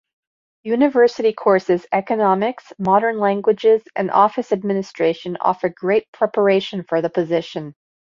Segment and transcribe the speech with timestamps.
[0.63, 7.75] University courses economics, modern languages, and office administration offer great preparation for the position.